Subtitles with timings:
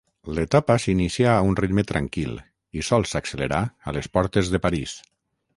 [0.35, 2.33] L'etapa s'inicià a un ritme tranquil
[2.81, 3.63] i sols s'accelerà
[3.93, 4.99] a les portes de París.